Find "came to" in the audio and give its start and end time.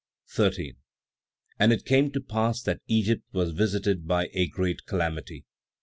1.85-2.19